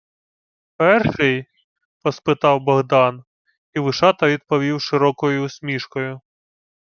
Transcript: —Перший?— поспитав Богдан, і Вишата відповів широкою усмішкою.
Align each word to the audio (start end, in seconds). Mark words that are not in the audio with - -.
—Перший?— 0.77 1.45
поспитав 2.03 2.59
Богдан, 2.61 3.23
і 3.73 3.79
Вишата 3.79 4.27
відповів 4.27 4.81
широкою 4.81 5.43
усмішкою. 5.43 6.21